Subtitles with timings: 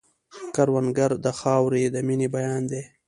[0.55, 2.83] کروندګر د خاورې د مینې بیان دی